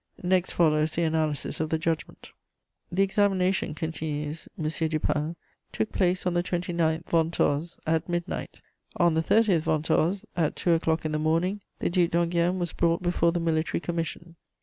Next 0.23 0.53
follows 0.53 0.93
the 0.93 1.03
analysis 1.03 1.59
of 1.59 1.69
the 1.69 1.77
judgment. 1.77 2.31
* 2.59 2.91
"The 2.91 3.03
examination," 3.03 3.75
continues 3.75 4.47
M. 4.57 4.65
Dupin, 4.67 5.35
"took 5.71 5.91
place 5.93 6.25
on 6.25 6.33
the 6.33 6.41
29 6.41 7.01
Ventôse 7.05 7.77
at 7.85 8.09
midnight. 8.09 8.61
On 8.95 9.13
the 9.13 9.21
30 9.21 9.59
Ventôse, 9.59 10.25
at 10.35 10.55
two 10.55 10.71
o'clock 10.71 11.05
in 11.05 11.11
the 11.11 11.19
morning, 11.19 11.61
the 11.77 11.91
Duc 11.91 12.09
d'Enghien 12.09 12.57
was 12.57 12.73
brought 12.73 13.03
before 13.03 13.31
the 13.31 13.39
military 13.39 13.79
commission. 13.79 14.37